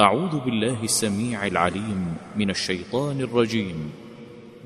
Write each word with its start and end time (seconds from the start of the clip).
أعوذ 0.00 0.40
بالله 0.44 0.76
السميع 0.82 1.46
العليم 1.46 2.16
من 2.36 2.50
الشيطان 2.50 3.20
الرجيم. 3.20 3.90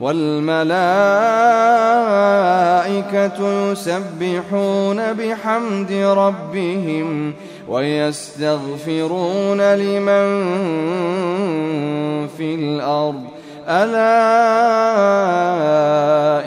والملائكة 0.00 0.60
يسبحون 3.72 5.12
بحمد 5.12 5.92
ربهم 5.92 7.34
ويستغفرون 7.68 9.74
لمن 9.74 10.46
في 12.36 12.54
الأرض. 12.54 13.24
ألا 13.68 14.00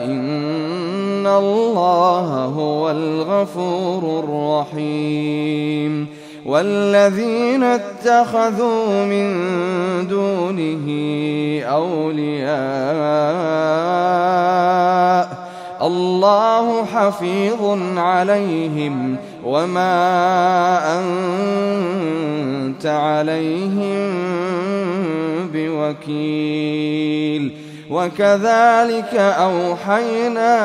إن 0.04 1.26
الله 1.26 2.44
هو 2.44 2.90
الغفور 2.90 4.24
الرحيم. 4.24 6.23
والذين 6.46 7.62
اتخذوا 7.62 9.04
من 9.04 9.28
دونه 10.08 10.86
أولياء 11.64 12.54
الله 15.82 16.84
حفيظ 16.84 17.78
عليهم 17.96 19.16
وما 19.44 21.00
أنت 21.00 22.86
عليهم 22.86 24.14
بوكيل 25.52 27.52
وكذلك 27.90 29.14
أوحينا 29.14 30.56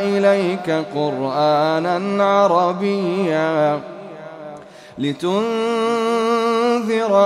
إليك 0.00 0.70
قرآنا 0.94 2.24
عربيا 2.24 3.80
لتنذر 4.98 5.42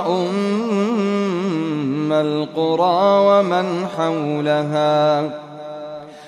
أم 0.07 2.13
القرى 2.13 3.03
ومن 3.27 3.87
حولها 3.97 5.31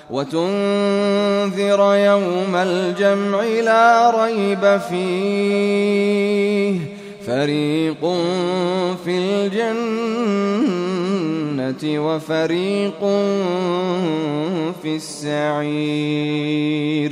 وتنذر 0.09 1.95
يوم 1.95 2.55
الجمع 2.55 3.43
لا 3.43 4.11
ريب 4.23 4.77
فيه. 4.89 6.79
فريق 7.27 8.01
في 9.05 9.17
الجنة 9.17 9.83
وفريق 11.83 13.01
في 14.81 14.95
السعير. 14.95 17.11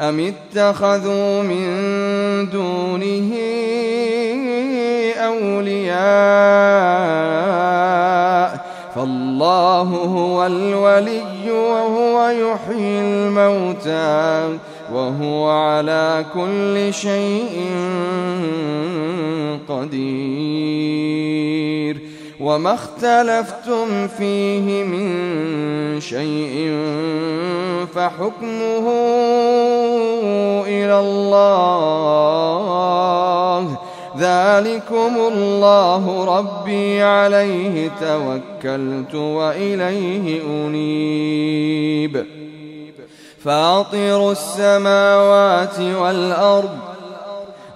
أم 0.00 0.20
اتخذوا 0.20 1.42
من 1.42 1.66
دونه 2.50 3.34
أولياء؟ 5.16 5.98
فالله 8.94 9.82
هو 9.82 10.46
الولي 10.46 11.50
وهو 11.50 12.28
يحيي 12.28 13.00
الموتى 13.00 14.58
وهو 14.92 15.50
على 15.50 16.24
كل 16.34 16.94
شيء 16.94 17.66
قدير. 19.68 21.28
وما 22.40 22.74
اختلفتم 22.74 24.08
فيه 24.08 24.84
من 24.84 26.00
شيء 26.00 26.76
فحكمه 27.94 28.86
إلى 30.66 31.00
الله. 31.00 32.28
ذلكم 34.18 35.16
الله 35.32 36.24
ربي 36.38 37.02
عليه 37.02 37.90
توكلت 38.00 39.14
وإليه 39.14 40.42
أنيب. 40.42 42.26
فاطر 43.44 44.30
السماوات 44.30 45.80
والأرض 45.80 46.87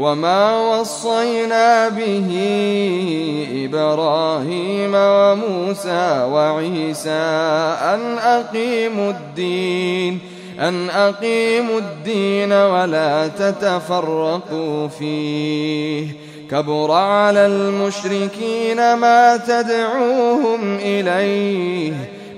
وما 0.00 0.56
وصينا 0.58 1.88
به 1.88 2.28
إبراهيم 3.64 4.92
وموسى 4.94 6.28
وعيسى 6.32 7.10
أن 7.94 8.18
أقيموا 8.18 9.10
الدين 9.10 10.18
أن 10.60 10.90
أقيموا 10.90 11.78
الدين 11.78 12.52
ولا 12.52 13.28
تتفرقوا 13.28 14.88
فيه 14.88 16.06
كبر 16.50 16.90
على 16.92 17.46
المشركين 17.46 18.94
ما 18.94 19.36
تدعوهم 19.36 20.76
إليه 20.76 22.19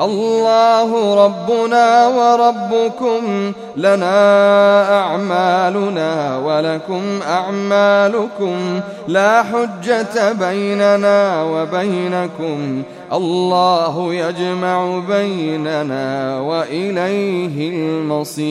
الله 0.00 1.24
ربنا 1.24 2.06
وربكم 2.06 3.52
لنا 3.76 4.98
أعمالنا 5.00 6.38
ولكم 6.38 7.02
أعمالكم 7.28 8.80
لا 9.08 9.42
حجة 9.42 10.32
بيننا 10.32 11.42
وبينكم 11.42 12.82
الله 13.12 14.14
يجمع 14.14 14.98
بيننا 15.08 16.40
وإليه 16.40 17.70
المصير 17.70 18.46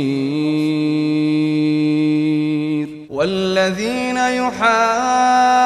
والذين 3.10 4.18
يحاجون 4.18 5.66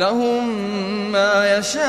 لهم 0.00 0.48
ما 1.12 1.58
يشاءون 1.58 1.88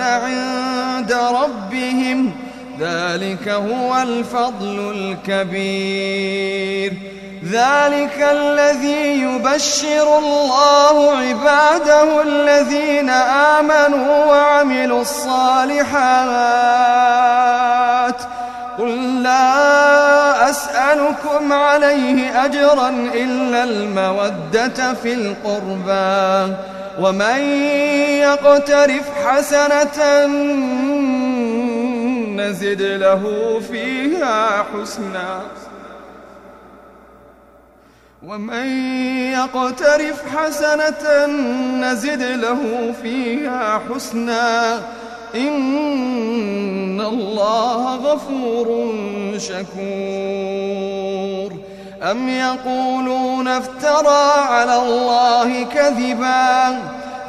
عند 0.00 1.12
ربهم. 1.12 2.32
ذلك 2.80 3.48
هو 3.48 4.02
الفضل 4.02 4.94
الكبير. 5.28 6.92
ذلك 7.44 8.28
الذي 8.32 9.22
يبشر 9.22 10.18
الله 10.18 11.16
عباده 11.16 12.22
الذين 12.22 13.10
آمنوا 13.60 14.24
وعملوا 14.24 15.00
الصالحات. 15.00 15.92
قل 18.78 19.22
لا 19.22 20.50
أسألكم 20.50 21.52
عليه 21.52 22.44
أجرا 22.44 22.88
إلا 23.14 23.64
المودة 23.64 24.94
في 24.94 25.14
القربى 25.14 26.54
ومن 27.00 27.40
يقترف 28.20 29.10
حسنة 29.26 30.26
نزد 32.36 32.82
له 32.82 33.22
فيها 33.70 34.64
حسنا 34.74 35.40
ومن 38.26 38.66
يقترف 39.32 40.22
حسنة 40.36 41.26
نزد 41.80 42.22
له 42.22 42.92
فيها 43.02 43.80
حسنا 43.90 44.82
غفور 48.12 48.92
شكور. 49.38 49.72
أم 52.02 52.28
يقولون 52.28 53.48
افترى 53.48 54.32
على 54.48 54.76
الله 54.82 55.64
كذبا؟ 55.64 56.78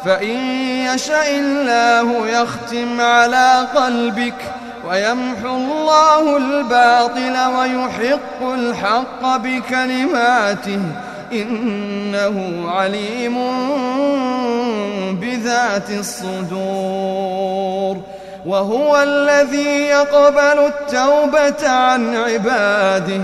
فإن 0.06 0.38
يشاء 0.94 1.36
الله 1.40 2.28
يختم 2.28 3.02
على 3.02 3.68
قلبك 3.76 4.36
ويمحو 4.90 5.56
الله 5.56 6.38
الباطل 6.38 7.38
ويحق 7.58 8.44
الحق 8.54 9.38
بكلماته. 9.38 10.80
إنه 11.34 12.66
عليم 12.72 13.38
بذات 15.22 15.90
الصدور. 15.90 17.34
وهو 18.46 19.02
الذي 19.04 19.88
يقبل 19.88 20.66
التوبة 20.66 21.70
عن 21.70 22.16
عباده. 22.16 23.22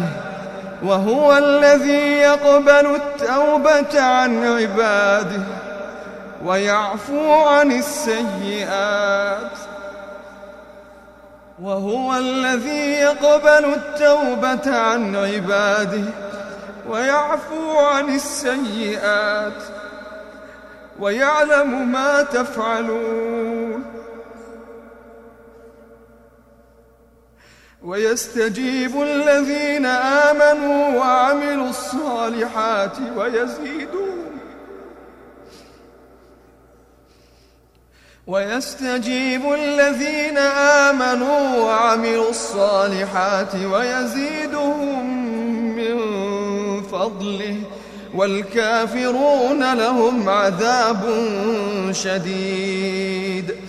وهو 0.84 1.38
الذي 1.38 2.18
يقبل 2.18 2.96
التوبة 2.96 4.02
عن 4.02 4.44
عباده. 4.44 5.42
ويعفو 6.46 7.34
عن 7.34 7.72
السيئات. 7.72 9.58
وهو 11.62 12.18
الذي 12.18 12.92
يقبل 12.92 13.66
التوبة 13.66 14.78
عن 14.78 15.16
عباده. 15.16 16.04
ويعفو 16.90 17.78
عن 17.78 18.16
السيئات. 18.16 19.64
ويعلم 21.00 21.92
ما 21.92 22.22
تفعلون. 22.22 23.99
ويستجيب 27.84 29.02
الذين 29.02 29.86
آمنوا 29.86 30.98
وعملوا 31.00 31.70
الصالحات 31.70 32.98
ويزيدون. 33.18 34.40
ويستجيب 38.28 39.54
الذين 39.54 40.38
آمنوا 40.88 41.58
وعملوا 41.58 42.30
الصالحات 42.30 43.56
ويزيدهم 43.56 45.06
من 45.76 45.98
فضله 46.84 47.56
والكافرون 48.16 49.74
لهم 49.74 50.30
عذاب 50.30 51.02
شديد. 51.92 53.69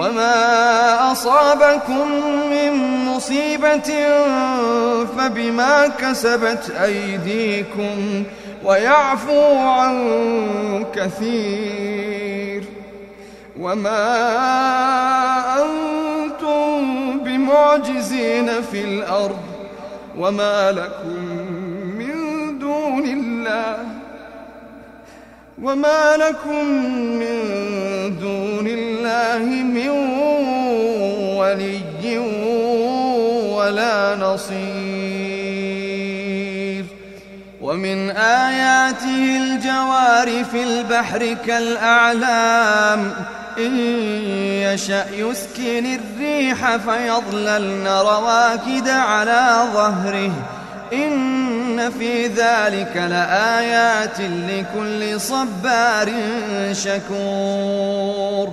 وما 0.00 1.12
أصابكم 1.12 2.08
من 2.50 2.72
مصيبة 3.04 3.90
فبما 5.18 5.88
كسبت 5.88 6.70
أيديكم 6.70 8.24
ويعفو 8.64 9.58
عن 9.58 10.86
كثير 10.94 12.64
وما 13.58 14.16
أنتم 15.62 17.18
بمعجزين 17.20 18.50
في 18.72 18.84
الأرض 18.84 19.40
وما 20.18 20.72
لكم 20.72 21.24
من 21.98 22.58
دون 22.58 23.04
الله 23.04 23.76
وما 25.62 26.16
لكم 26.16 26.64
من 27.20 27.38
دون 28.20 28.66
الله 28.66 28.89
من 29.62 29.88
ولي 31.38 32.18
ولا 33.48 34.16
نصير. 34.16 34.60
ومن 37.60 38.10
آياته 38.10 39.36
الجوار 39.36 40.44
في 40.44 40.62
البحر 40.62 41.36
كالأعلام 41.46 43.12
إن 43.58 43.78
يشأ 44.62 45.04
يسكن 45.14 45.98
الريح 46.00 46.76
فيظللن 46.76 47.86
رواكد 47.86 48.88
على 48.88 49.68
ظهره. 49.74 50.32
إن 50.92 51.90
في 51.98 52.26
ذلك 52.26 52.96
لآيات 52.96 54.20
لكل 54.20 55.20
صبار 55.20 56.12
شكور. 56.72 58.52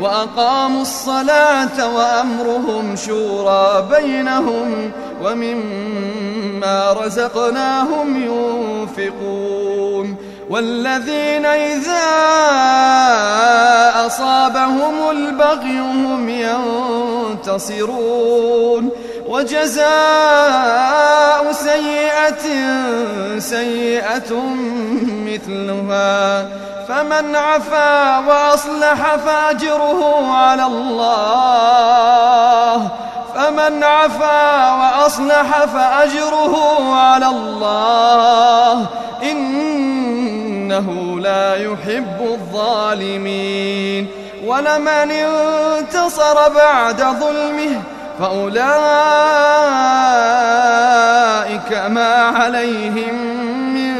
وأقاموا 0.00 0.82
الصلاة 0.82 1.94
وأمرهم 1.94 2.96
شورى 2.96 3.88
بينهم 3.90 4.90
ومما 5.24 6.92
رزقناهم 6.92 8.22
ينفقون 8.96 10.16
والذين 10.50 11.46
إذا 11.46 12.06
أصابهم 14.06 15.10
البغي 15.10 15.78
هم 15.78 16.28
ينتصرون 17.38 18.90
وجزاء 19.30 19.82
سيئة 21.52 22.44
سيئة 23.38 24.32
مثلها. 25.26 26.48
فمن 26.88 27.36
عفا 27.36 28.18
وأصلح 28.18 29.16
فأجره 29.16 30.32
على 30.34 30.66
الله. 30.66 31.78
فمن 33.34 33.84
عفا 33.84 34.72
وأصلح 34.72 35.64
فأجره 35.64 36.54
على 36.94 37.26
الله. 37.26 38.86
إنه 39.22 41.20
لا 41.20 41.54
يحب 41.54 42.20
الظالمين. 42.20 44.06
ولمن 44.46 45.10
انتصر 45.10 46.48
بعد 46.48 47.02
ظلمه 47.02 47.82
فأولئك 48.20 48.60
ما 51.88 52.14
عليهم 52.14 53.14
من 53.74 53.94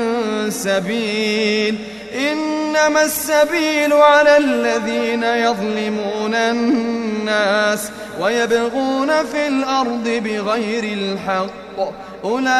سبيل. 0.50 1.78
إنما 2.14 3.02
السبيل 3.02 3.92
على 3.92 4.36
الذين 4.36 5.24
يظلمون 5.24 6.34
الناس 6.34 7.90
ويبغون 8.20 9.24
في 9.24 9.48
الأرض 9.48 10.04
بغير 10.24 10.84
الحق. 10.84 11.50
أولئك 12.24 12.50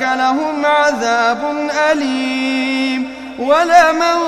لهم 0.00 0.66
عذاب 0.66 1.70
أليم. 1.92 3.11
ولمن 3.38 4.18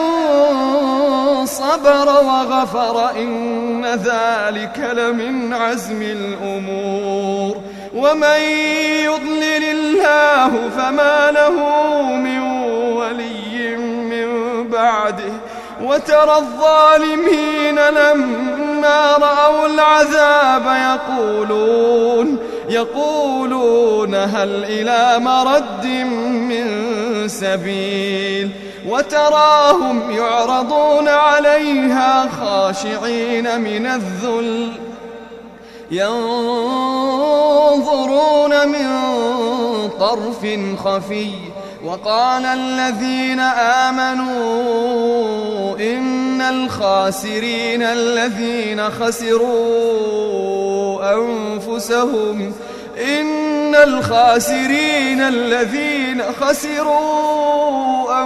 صبر 1.47 2.09
وغفر 2.09 3.11
إن 3.11 3.85
ذلك 3.85 4.91
لمن 4.93 5.53
عزم 5.53 6.03
الأمور. 6.03 7.57
ومن 7.95 8.41
يضلل 9.05 9.65
الله 9.65 10.69
فما 10.77 11.31
له 11.31 11.57
من 12.13 12.41
ولي 12.93 13.77
من 13.77 14.29
بعده. 14.69 15.33
وترى 15.83 16.37
الظالمين 16.37 17.79
لما 17.79 19.17
رأوا 19.21 19.67
العذاب 19.67 20.99
يقولون 21.11 22.39
يقولون 22.69 24.15
هل 24.15 24.65
إلى 24.65 25.19
مرد 25.19 25.87
من 26.49 27.29
سبيل؟ 27.29 28.64
وتراهم 28.89 30.11
يعرضون 30.11 31.09
عليها 31.09 32.29
خاشعين 32.29 33.61
من 33.61 33.87
الذل 33.87 34.73
ينظرون 35.91 37.09
من 38.69 38.89
طرف 40.01 40.47
خفي 40.85 41.31
وقال 41.85 42.47
الذين 42.47 43.41
آمنوا 43.91 44.35
إن 45.81 46.41
الخاسرين 46.41 47.83
الذين 47.83 48.91
خسروا 48.91 49.95
أنفسهم 51.15 52.53
إن 52.99 53.75
الخاسرين 53.75 55.21
الذين 55.21 56.23
خسروا 56.41 58.24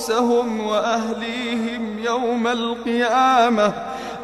أنفسهم 0.00 0.66
وأهليهم 0.66 1.98
يوم 1.98 2.46
القيامة. 2.46 3.72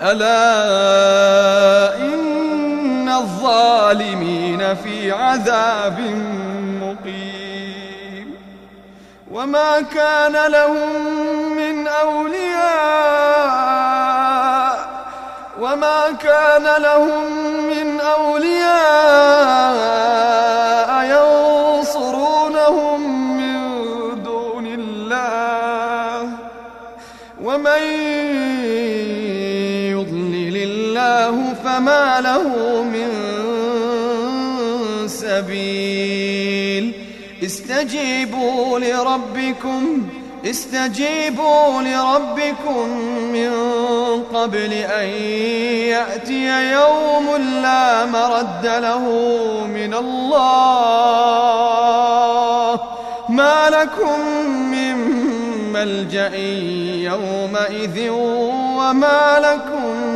ألا 0.02 1.96
إن 1.96 3.08
الظالمين 3.08 4.74
في 4.74 5.12
عذاب 5.12 6.00
مقيم. 6.82 8.34
وما 9.30 9.80
كان 9.80 10.52
لهم 10.52 11.16
من 11.56 11.86
أولياء 11.86 13.26
وما 15.60 16.12
كان 16.22 16.82
لهم 16.82 17.32
من 17.68 18.00
أولياء 18.00 19.56
فما 31.76 32.20
له 32.20 32.42
من 32.82 33.08
سبيل. 35.08 36.92
استجيبوا 37.44 38.78
لربكم 38.78 40.02
استجيبوا 40.50 41.82
لربكم 41.82 42.88
من 43.32 43.50
قبل 44.34 44.72
أن 44.72 45.08
يأتي 45.88 46.72
يوم 46.72 47.36
لا 47.62 48.04
مرد 48.04 48.66
له 48.66 49.04
من 49.66 49.94
الله. 49.94 51.20
ما 53.28 53.70
لكم 53.70 54.20
من 54.48 54.96
ملجأ 55.72 56.36
يومئذ 57.12 58.10
وما 58.78 59.38
لكم 59.40 60.15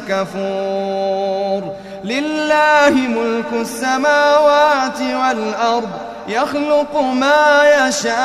كفور. 0.09 1.61
لله 2.03 2.89
ملك 2.89 3.53
السماوات 3.53 5.01
والأرض 5.01 5.89
يخلق 6.27 7.01
ما 7.01 7.63
يشاء. 7.87 8.17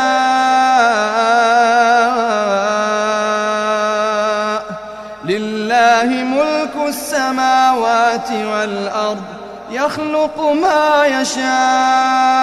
لله 5.25 6.05
ملك 6.05 6.89
السماوات 6.89 8.31
والأرض 8.31 9.23
يخلق 9.71 10.41
ما 10.41 11.07
يشاء. 11.07 12.43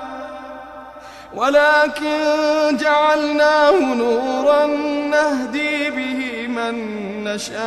ولكن 1.35 2.77
جعلناه 2.77 3.79
نورا 3.93 4.65
نهدي 5.11 5.89
به 5.89 6.47
من 6.47 6.73
نشاء 7.23 7.61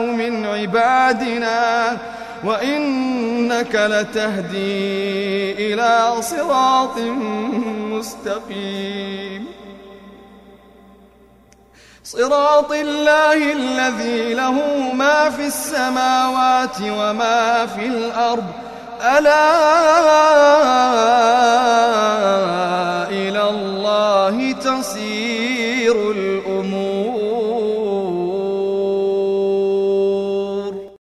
من 0.00 0.46
عبادنا 0.46 1.98
وإنك 2.44 3.74
لتهدي 3.74 5.52
إلى 5.74 6.22
صراط 6.22 6.98
مستقيم. 7.90 9.46
صراط 12.04 12.72
الله 12.72 13.52
الذي 13.52 14.34
له 14.34 14.52
ما 14.92 15.30
في 15.30 15.46
السماوات 15.46 16.80
وما 16.80 17.66
في 17.66 17.86
الأرض 17.86 18.71
ألا 19.02 19.48
إلى 23.10 23.42
الله 23.50 24.52
تصير 24.52 26.12